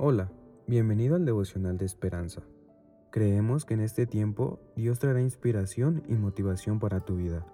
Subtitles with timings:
[0.00, 0.30] Hola,
[0.68, 2.42] bienvenido al devocional de esperanza.
[3.10, 7.44] Creemos que en este tiempo Dios traerá inspiración y motivación para tu vida.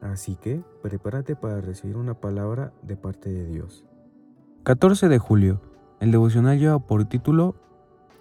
[0.00, 3.84] Así que prepárate para recibir una palabra de parte de Dios.
[4.64, 5.60] 14 de julio.
[6.00, 7.54] El devocional lleva por título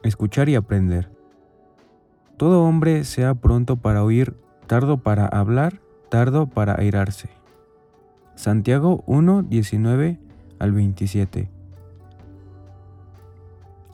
[0.04, 1.10] Escuchar y aprender.
[2.38, 4.36] Todo hombre sea pronto para oír,
[4.68, 7.32] tardo para hablar, tardo para airarse.
[8.36, 10.20] Santiago 1, 19
[10.60, 11.50] al 27.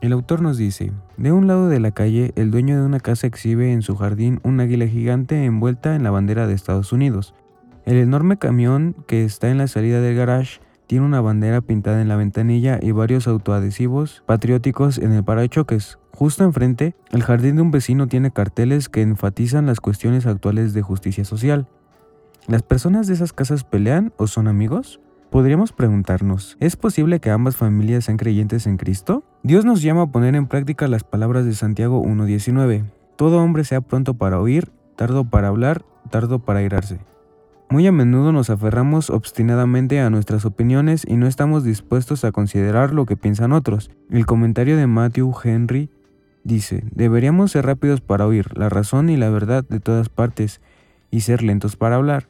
[0.05, 3.25] El autor nos dice, de un lado de la calle, el dueño de una casa
[3.25, 7.33] exhibe en su jardín un águila gigante envuelta en la bandera de Estados Unidos.
[7.87, 12.07] El enorme camión que está en la salida del garage tiene una bandera pintada en
[12.07, 15.97] la ventanilla y varios autoadhesivos patrióticos en el parachoques.
[16.13, 20.83] Justo enfrente, el jardín de un vecino tiene carteles que enfatizan las cuestiones actuales de
[20.83, 21.67] justicia social.
[22.45, 24.99] ¿Las personas de esas casas pelean o son amigos?
[25.31, 29.23] Podríamos preguntarnos, ¿es posible que ambas familias sean creyentes en Cristo?
[29.45, 32.83] Dios nos llama a poner en práctica las palabras de Santiago 1.19.
[33.15, 36.97] Todo hombre sea pronto para oír, tardo para hablar, tardo para irarse.
[37.69, 42.91] Muy a menudo nos aferramos obstinadamente a nuestras opiniones y no estamos dispuestos a considerar
[42.91, 43.91] lo que piensan otros.
[44.09, 45.91] El comentario de Matthew Henry
[46.43, 50.59] dice, deberíamos ser rápidos para oír la razón y la verdad de todas partes
[51.11, 52.29] y ser lentos para hablar.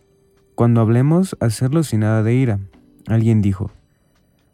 [0.54, 2.60] Cuando hablemos, hacerlo sin nada de ira,
[3.08, 3.72] Alguien dijo,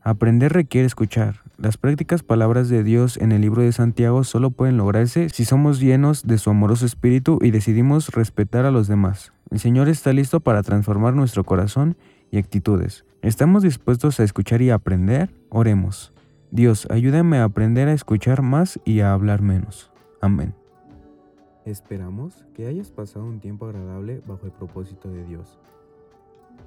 [0.04, 1.42] Aprender requiere escuchar.
[1.58, 5.80] Las prácticas palabras de Dios en el libro de Santiago solo pueden lograrse si somos
[5.80, 9.32] llenos de su amoroso espíritu y decidimos respetar a los demás.
[9.52, 11.98] El Señor está listo para transformar nuestro corazón
[12.32, 13.06] y actitudes.
[13.22, 15.30] ¿Estamos dispuestos a escuchar y aprender?
[15.50, 16.14] Oremos.
[16.50, 19.92] Dios, ayúdame a aprender a escuchar más y a hablar menos.
[20.20, 20.56] Amén.
[21.64, 25.60] Esperamos que hayas pasado un tiempo agradable bajo el propósito de Dios.